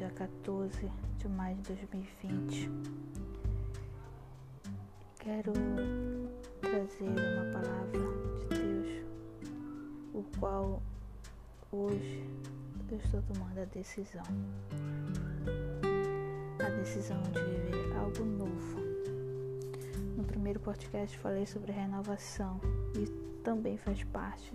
[0.00, 2.70] dia 14 de maio de 2020.
[5.18, 5.52] Quero
[6.58, 8.00] trazer uma palavra
[8.38, 9.04] de Deus,
[10.14, 10.82] o qual
[11.70, 12.26] hoje
[12.90, 14.22] eu estou tomando a decisão.
[16.64, 18.80] A decisão de viver algo novo.
[20.16, 22.58] No primeiro podcast falei sobre renovação
[22.96, 23.04] e
[23.42, 24.54] também faz parte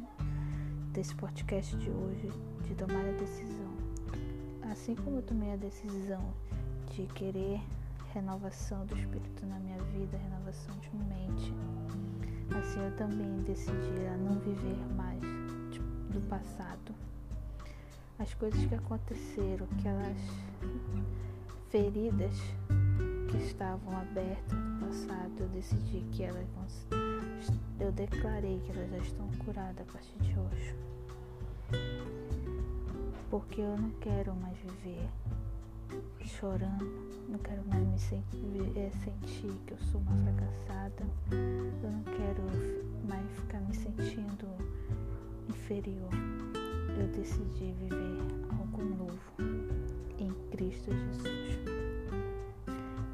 [0.91, 2.31] desse podcast de hoje
[2.63, 3.64] de tomar a decisão
[4.75, 6.21] Assim como eu tomei a decisão
[6.91, 7.61] de querer
[8.13, 11.53] renovação do espírito na minha vida, renovação de mente,
[12.53, 15.21] assim eu também decidi a não viver mais
[16.11, 16.93] do passado.
[18.19, 20.17] As coisas que aconteceram, aquelas
[21.69, 22.35] feridas
[23.31, 26.65] que estavam abertas no passado, eu decidi que elas vão.
[27.79, 30.75] Eu declarei que elas já estão curadas a partir de hoje
[33.35, 35.09] porque eu não quero mais viver
[36.23, 36.85] chorando,
[37.27, 41.03] não quero mais me sentir, é, sentir que eu sou uma fracassada,
[41.83, 42.41] eu não quero
[43.05, 44.47] mais ficar me sentindo
[45.49, 46.09] inferior.
[46.97, 48.21] Eu decidi viver
[48.57, 49.19] algo novo
[50.17, 51.59] em Cristo Jesus.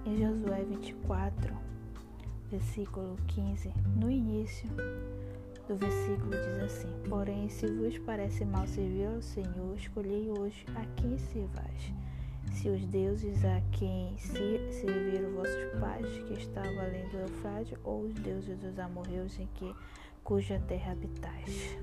[0.05, 1.58] Em Josué 24,
[2.52, 4.69] versículo 15, no início
[5.72, 10.86] do versículo diz assim: Porém, se vos parece mal servir ao Senhor, escolhei hoje a
[11.00, 11.94] quem servais.
[12.52, 18.14] Se os deuses a quem serviram vossos pais, que estavam além do Eufrate, ou os
[18.16, 19.73] deuses dos amorreus em que,
[20.23, 21.77] cuja terra habitais.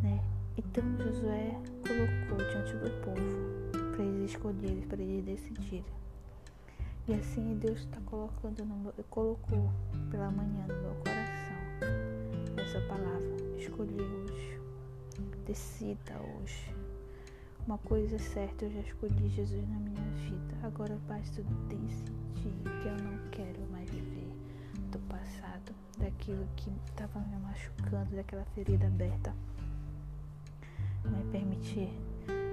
[0.00, 0.22] Né?
[0.56, 5.84] Então Josué colocou diante do povo para eles escolherem, para eles decidirem.
[7.08, 9.68] E assim Deus está colocando no meu, colocou
[10.10, 11.31] pela manhã no meu coração
[12.62, 13.36] essa palavra.
[13.58, 14.60] Escolhi hoje.
[15.44, 16.74] Decida hoje.
[17.66, 20.54] Uma coisa é certa, eu já escolhi Jesus na minha vida.
[20.62, 22.12] Agora basta decidir
[22.80, 24.32] que eu não quero mais viver
[24.90, 29.34] do passado, daquilo que estava me machucando, daquela ferida aberta.
[31.04, 31.90] Mas permitir,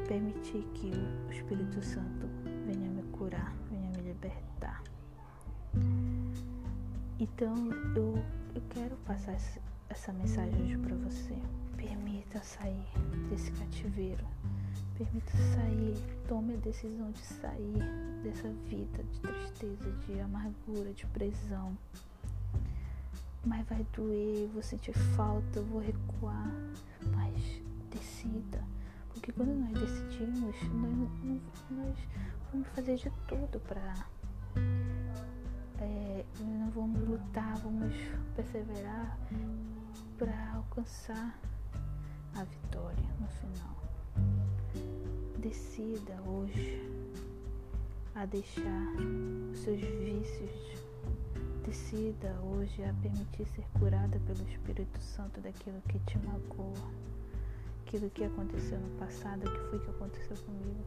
[0.07, 0.91] permitir que
[1.27, 2.27] o Espírito Santo
[2.65, 4.83] venha me curar, venha me libertar.
[7.19, 7.55] Então
[7.95, 8.15] eu,
[8.55, 9.37] eu quero passar
[9.89, 11.35] essa mensagem hoje para você.
[11.75, 12.85] Permita sair
[13.29, 14.25] desse cativeiro.
[14.97, 15.95] Permita sair,
[16.27, 17.79] tome a decisão de sair
[18.23, 21.77] dessa vida de tristeza, de amargura, de prisão.
[23.45, 26.51] Mas vai doer, vou sentir falta, vou recuar.
[27.15, 28.63] Mas decida.
[29.13, 31.97] Porque quando nós decidimos, nós, nós
[32.51, 34.05] vamos fazer de tudo para
[35.81, 37.93] é, não vamos lutar, vamos
[38.35, 39.17] perseverar
[40.19, 41.39] para alcançar
[42.35, 43.77] a vitória no final.
[45.37, 46.77] Decida hoje
[48.15, 48.95] a deixar
[49.53, 50.77] os seus vícios.
[51.65, 56.91] Decida hoje a permitir ser curada pelo Espírito Santo daquilo que te magoa,
[57.85, 60.83] aquilo que aconteceu no passado, que foi que aconteceu comigo.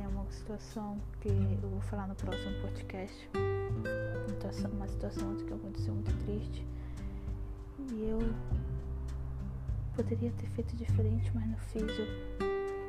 [0.00, 3.28] É uma situação que eu vou falar no próximo podcast.
[4.72, 6.73] Uma situação que aconteceu muito triste
[7.92, 8.18] e eu
[9.94, 11.82] poderia ter feito diferente, mas não fiz.
[11.82, 12.06] Eu,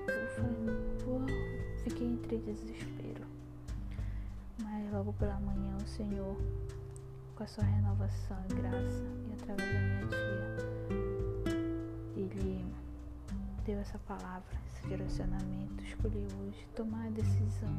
[0.07, 1.45] eu falei,
[1.83, 3.23] fiquei entre desespero.
[4.61, 6.37] Mas logo pela manhã o Senhor,
[7.35, 10.55] com a sua renovação e graça, e através da minha tia,
[12.15, 12.65] Ele
[13.65, 17.75] deu essa palavra, esse direcionamento, escolhi hoje tomar a decisão.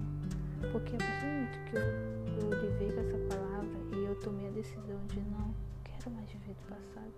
[0.72, 4.48] Porque a partir do momento que eu, eu lhe com essa palavra e eu tomei
[4.48, 5.54] a decisão de não
[6.06, 7.12] quero mais viver do passado.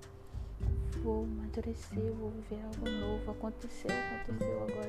[1.02, 3.30] Vou amadurecer, vou viver algo novo.
[3.30, 4.88] Aconteceu, aconteceu agora.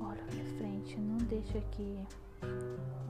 [0.00, 2.04] Olha pra frente, não deixa que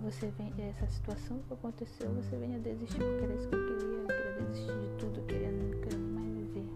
[0.02, 3.86] você venha, essa situação que aconteceu, você venha desistir, porque era isso que eu queria,
[3.86, 6.66] eu queria desistir de tudo, queria, não queria mais viver.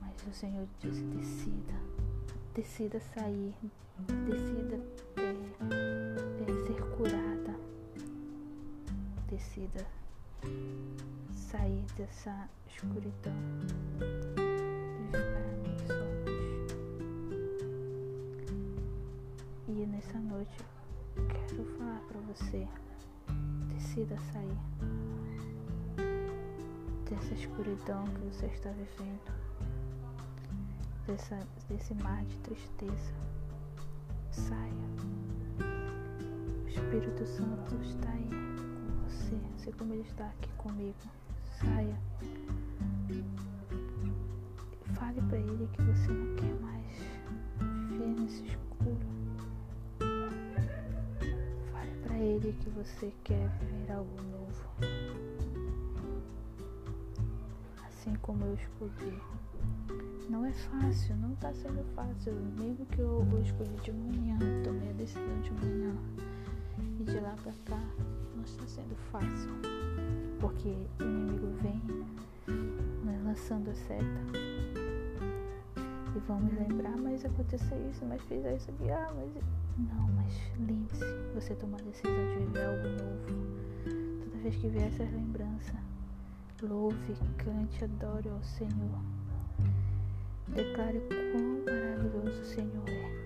[0.00, 1.74] Mas o Senhor disse, decida,
[2.54, 3.54] decida sair,
[4.26, 4.80] decida
[5.16, 7.54] é, é, ser curada,
[9.28, 9.86] decida
[11.32, 13.32] sair dessa escuridão
[14.36, 15.44] e ficar
[15.86, 16.24] somos.
[19.68, 20.64] E nessa noite
[21.14, 22.66] quero falar para você,
[23.74, 24.58] decida sair
[27.08, 29.32] dessa escuridão que você está vivendo,
[31.06, 31.38] dessa,
[31.68, 33.12] desse mar de tristeza.
[34.32, 34.74] Saia.
[36.64, 38.43] O Espírito Santo está aí
[39.64, 40.94] você como Ele está aqui comigo.
[41.58, 41.98] Saia.
[44.94, 46.84] Fale para Ele que você não quer mais
[47.88, 49.06] viver nesse escuro.
[51.72, 54.68] Fale para Ele que você quer viver algo novo.
[57.86, 59.18] Assim como eu escolhi.
[60.28, 62.34] Não é fácil, não está sendo fácil.
[62.58, 65.94] Mesmo que eu, vou escolhi de manhã, tomei a decisão de manhã.
[67.00, 67.80] E de lá para cá
[68.44, 69.50] não está sendo fácil.
[70.38, 71.80] Porque o inimigo vem
[73.02, 74.04] nos lançando a seta.
[76.14, 79.32] E vamos lembrar, mas aconteceu isso, mas fiz isso aqui, ah, mas.
[79.76, 81.04] Não, mas lembre-se,
[81.34, 84.24] você tomou a decisão de viver algo novo.
[84.24, 85.74] Toda vez que vier essa lembrança,
[86.62, 89.00] louve, cante, adore ao Senhor.
[90.48, 93.24] Declare quão maravilhoso o Senhor é.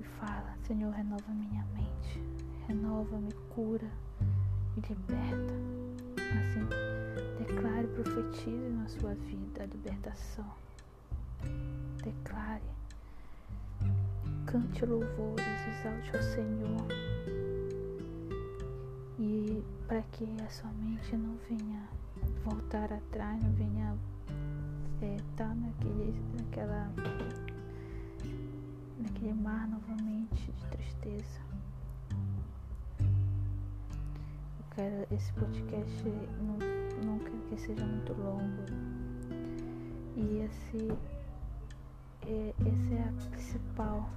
[0.00, 2.20] E fala, Senhor, renova minha mente,
[2.68, 3.90] renova-me, cura,
[4.76, 5.54] me liberta.
[6.16, 6.66] Assim,
[7.38, 10.50] declare profetize na sua vida a libertação.
[12.02, 12.62] Declare,
[14.46, 16.86] cante louvores, exalte ao Senhor.
[19.18, 21.88] E para que a sua mente não venha
[22.44, 23.96] voltar atrás, não venha
[25.02, 26.90] é, tá naquele, naquela,
[28.98, 31.53] naquele mar novamente de tristeza.
[35.10, 36.02] Esse podcast
[36.40, 36.58] não,
[37.06, 38.64] não quero que seja muito longo.
[40.16, 40.92] E esse
[42.26, 44.10] é, essa é a principal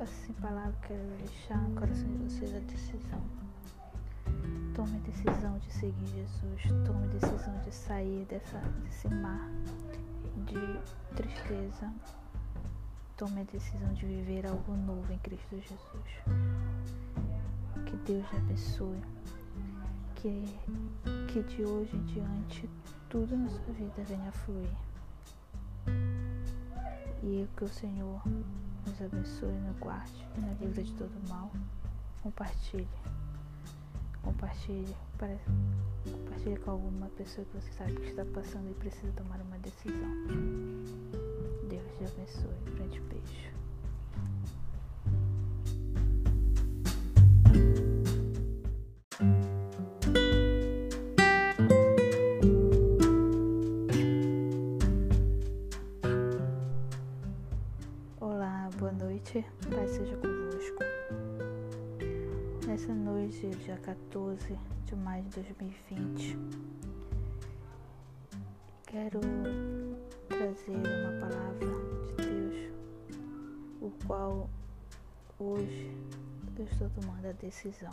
[0.00, 3.22] assim, palavra que eu quero deixar no coração de vocês a decisão.
[4.74, 6.86] Tome a decisão de seguir Jesus.
[6.86, 9.50] Tome a decisão de sair dessa, desse mar
[10.46, 11.92] de tristeza.
[13.18, 16.49] Tome a decisão de viver algo novo em Cristo Jesus.
[18.06, 19.00] Deus te abençoe.
[20.16, 20.44] Que,
[21.28, 22.68] que de hoje em diante
[23.08, 24.76] tudo na sua vida venha a fluir.
[27.22, 28.22] E que o Senhor
[28.86, 31.50] nos abençoe, nos guarde e nos livre de todo mal.
[32.22, 32.88] Compartilhe.
[34.22, 35.38] Compartilhe, para,
[36.04, 40.10] compartilhe com alguma pessoa que você sabe que está passando e precisa tomar uma decisão.
[41.68, 42.74] Deus te abençoe.
[42.76, 43.59] Grande beijo.
[63.70, 66.36] Dia 14 de maio de 2020,
[68.84, 69.20] quero
[70.28, 71.66] trazer uma palavra
[72.08, 72.72] de Deus,
[73.80, 74.50] o qual
[75.38, 75.96] hoje
[76.58, 77.92] eu estou tomando a decisão.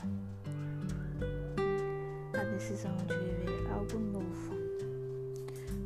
[2.33, 4.55] A decisão de viver algo novo.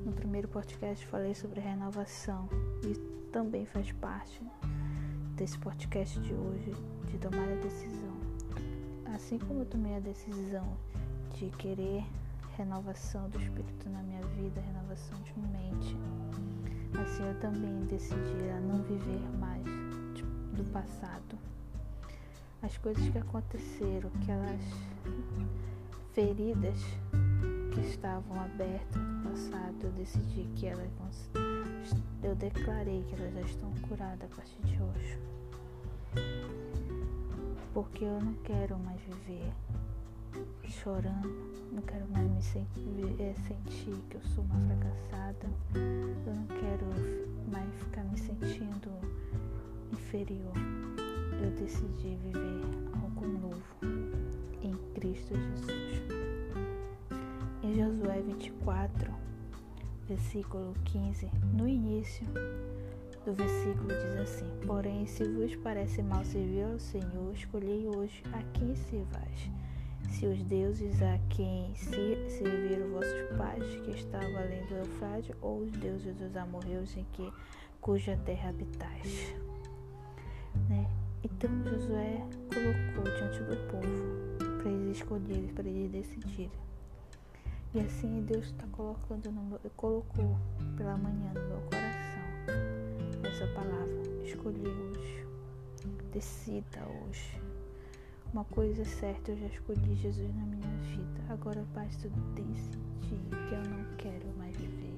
[0.06, 2.48] No primeiro podcast falei sobre renovação
[2.86, 2.96] e
[3.30, 4.42] também faz parte
[5.36, 6.74] desse podcast de hoje
[7.08, 8.11] de tomar a decisão
[9.22, 10.66] assim como eu tomei a decisão
[11.36, 12.04] de querer
[12.58, 15.96] renovação do espírito na minha vida, renovação de mente,
[17.00, 19.64] assim eu também decidi a não viver mais
[20.58, 21.38] do passado.
[22.64, 24.62] As coisas que aconteceram, aquelas
[26.14, 26.80] feridas
[27.74, 30.90] que estavam abertas no passado, eu decidi que elas
[32.24, 35.20] eu declarei que elas já estão curadas a partir de hoje
[37.74, 39.52] porque eu não quero mais viver
[40.68, 41.30] chorando,
[41.72, 46.86] não quero mais me sentir, é, sentir que eu sou uma fracassada, eu não quero
[47.52, 48.90] mais ficar me sentindo
[49.92, 50.54] inferior.
[51.42, 52.62] Eu decidi viver
[53.02, 53.76] algo novo
[54.62, 56.02] em Cristo Jesus.
[57.64, 59.12] Em Josué 24,
[60.08, 62.26] versículo 15, no início
[63.26, 68.42] do versículo diz assim: Porém, se vos parece mal servir ao Senhor, escolhei hoje a
[68.58, 69.50] quem servais.
[70.10, 75.72] Se os deuses a quem serviram vossos pais, que estavam além do Eufrate, ou os
[75.72, 77.32] deuses dos amorreus em que
[77.80, 79.36] cuja terra habitais.
[80.68, 80.86] Né?
[81.24, 86.52] Então Josué colocou diante do povo para eles escolherem, para eles decidirem.
[87.74, 90.38] E assim Deus está colocando no meu, colocou
[90.76, 91.91] pela manhã no meu coração
[93.42, 94.24] essa palavra.
[94.24, 95.26] Escolhi hoje.
[96.14, 97.42] Decida hoje.
[98.32, 101.22] Uma coisa certa, eu já escolhi Jesus na minha vida.
[101.30, 102.78] Agora basta decidir
[103.50, 104.96] que eu não quero mais viver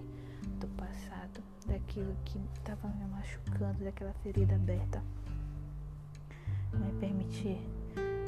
[0.59, 5.01] do passado, daquilo que estava me machucando, daquela ferida aberta.
[6.73, 7.59] Vai permitir,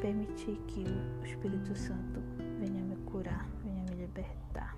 [0.01, 0.85] permitir que
[1.21, 2.21] o Espírito Santo
[2.59, 4.75] venha me curar, venha me libertar.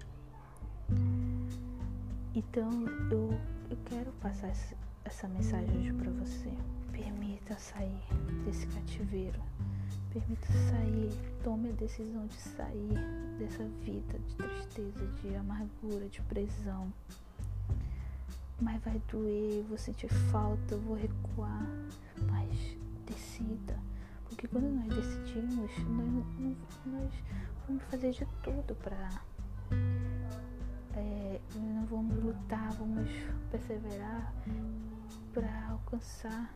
[2.33, 2.69] Então
[3.11, 3.29] eu,
[3.69, 4.49] eu quero passar
[5.07, 6.51] essa mensagem hoje para você.
[6.91, 8.03] Permita sair
[8.43, 9.41] desse cativeiro,
[10.11, 11.11] Permita sair,
[11.43, 12.97] tome a decisão de sair
[13.37, 16.91] dessa vida de tristeza, de amargura, de prisão.
[18.59, 21.65] Mas vai doer, vou sentir falta, vou recuar,
[22.29, 23.79] mas decida.
[24.27, 27.13] Porque quando nós decidimos, nós, nós
[27.67, 29.21] vamos fazer de tudo para.
[30.95, 33.09] É, nós vamos lutar, vamos
[33.51, 34.33] perseverar
[35.37, 36.51] para alcançar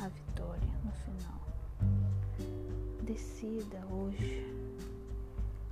[0.00, 1.40] a vitória no final.
[3.02, 4.44] Decida hoje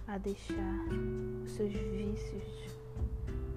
[0.06, 0.84] a deixar
[1.44, 2.70] os seus vícios.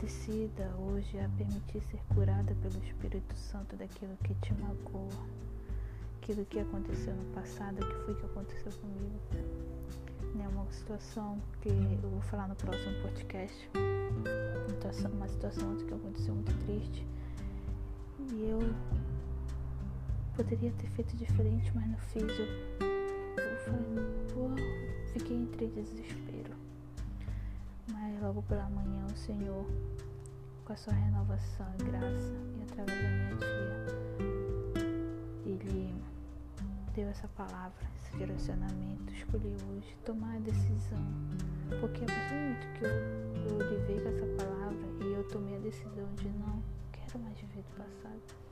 [0.01, 5.27] Decida hoje a permitir ser curada pelo Espírito Santo daquilo que te magoa,
[6.19, 9.19] aquilo que aconteceu no passado, que foi que aconteceu comigo.
[10.43, 13.69] É uma situação que eu vou falar no próximo podcast.
[15.13, 17.05] Uma situação que aconteceu muito triste.
[18.34, 18.60] E eu
[20.36, 22.24] poderia ter feito diferente, mas não fiz.
[22.24, 22.46] Eu,
[23.38, 24.65] eu falei,
[25.13, 26.53] fiquei entre desespero.
[27.91, 29.65] Mas logo pela manhã o Senhor,
[30.65, 33.86] com a sua renovação e graça, e através da minha tia,
[35.46, 35.96] Ele
[36.93, 41.05] deu essa palavra, esse direcionamento, escolhi hoje tomar a decisão.
[41.79, 45.60] Porque a partir do momento que eu, eu lhe essa palavra e eu tomei a
[45.60, 46.62] decisão de não
[47.17, 48.47] mais viver do passado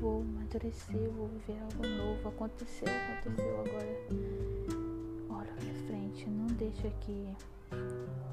[0.00, 2.28] vou amadurecer, vou viver algo novo.
[2.28, 3.98] Aconteceu, aconteceu agora.
[5.30, 7.34] Olha pra frente, não deixa que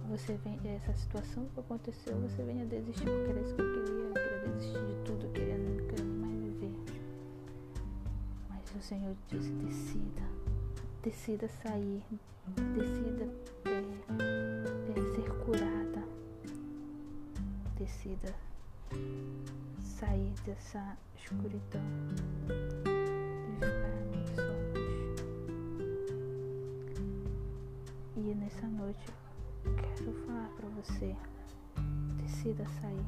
[0.10, 3.94] você venha, essa situação que aconteceu, você venha desistir, porque era isso que eu queria,
[3.94, 6.76] eu queria desistir de tudo, eu queria, não queria mais viver.
[8.50, 10.22] Mas o Senhor disse, decida,
[11.02, 12.04] decida sair,
[12.76, 13.28] decida
[13.66, 16.04] é, é, ser curada,
[17.78, 18.45] decida
[19.80, 21.82] sair dessa escuridão
[23.58, 25.16] e sua luz.
[28.16, 29.06] E nessa noite
[29.64, 31.16] quero falar para você,
[32.22, 33.06] decida sair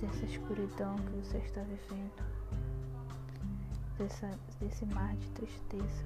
[0.00, 2.12] dessa escuridão que você está vivendo,
[3.98, 4.30] dessa,
[4.60, 6.04] desse mar de tristeza.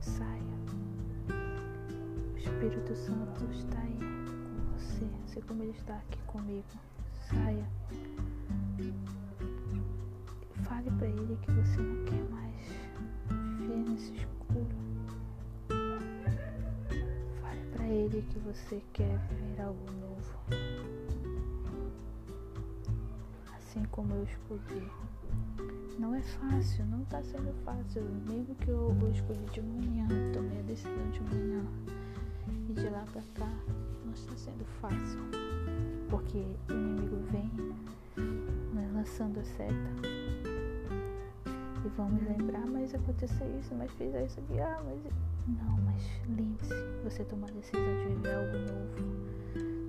[0.00, 0.56] Saia.
[2.32, 4.15] O Espírito Santo está aí
[5.42, 6.64] como ele está aqui comigo
[7.28, 7.66] saia.
[10.62, 12.54] Fale para ele que você não quer mais
[13.58, 14.76] viver nesse escuro.
[17.40, 20.38] Fale para ele que você quer viver algo novo.
[23.54, 24.90] Assim como eu escolhi.
[25.98, 28.02] Não é fácil, não está sendo fácil.
[28.26, 31.64] Mesmo que eu, eu escolhi de manhã, tomei a decisão de manhã
[32.68, 33.50] e de lá para cá,
[34.16, 35.20] está sendo fácil
[36.08, 37.50] porque o inimigo vem
[38.72, 39.90] nos lançando a seta.
[41.84, 44.98] E vamos lembrar, mas aconteceu isso, mas fez isso aqui, ah, mas.
[45.46, 49.26] Não, mas lembre-se, você tomou a decisão de viver algo novo.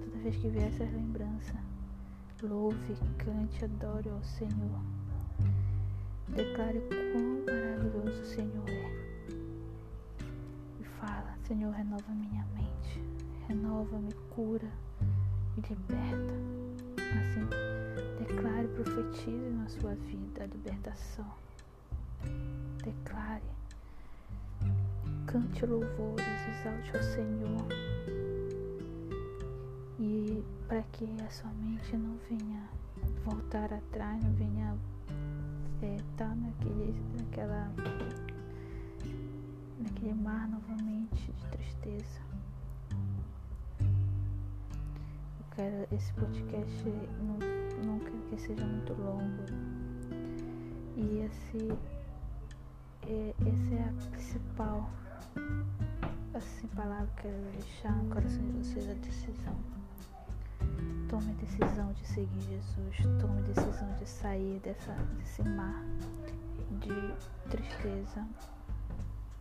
[0.03, 1.55] Toda vez que vier essas lembranças,
[2.43, 4.81] louve, cante, adore ao Senhor.
[6.27, 9.07] Declare quão maravilhoso o Senhor é.
[10.79, 13.01] E fala, Senhor, renova minha mente,
[13.47, 14.69] renova-me, cura
[15.57, 16.33] e liberta.
[16.97, 17.47] Assim,
[18.19, 21.33] declare profetize na sua vida a libertação.
[22.83, 23.43] Declare,
[25.25, 27.67] cante louvores, exalte ao Senhor.
[29.99, 32.69] E para que a sua mente não venha
[33.23, 34.77] voltar atrás, não venha
[35.81, 37.71] estar é, tá naquele, naquela,
[39.79, 42.27] naquele mar novamente de tristeza.
[45.57, 46.83] Quero esse podcast
[47.19, 47.39] não,
[47.83, 49.43] não quero que seja muito longo.
[50.95, 51.71] E esse
[53.07, 54.87] é, essa é a principal
[56.35, 59.55] assim, palavra que eu quero deixar no coração de vocês a decisão.
[61.09, 65.83] Tome a decisão de seguir Jesus, tome a decisão de sair dessa, desse mar
[66.69, 68.27] de tristeza.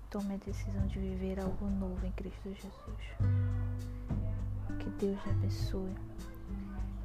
[0.08, 2.72] Tome a decisão de viver algo novo em Cristo Jesus.
[4.98, 5.94] Deus te abençoe.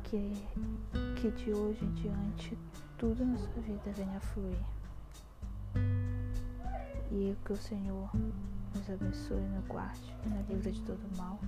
[0.04, 0.48] Que,
[1.22, 2.58] que de hoje em diante
[2.98, 4.58] tudo na sua vida venha a fluir.
[7.12, 8.10] E que o Senhor
[8.74, 11.40] nos abençoe, nos guarde e nos livre de todo mal.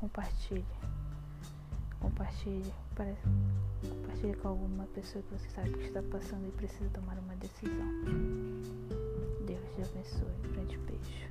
[0.00, 0.64] Compartilhe.
[1.98, 3.14] Compartilhe, para,
[3.88, 7.86] compartilhe com alguma pessoa que você sabe que está passando e precisa tomar uma decisão.
[9.46, 10.52] Deus te abençoe.
[10.52, 11.30] Grande beijo.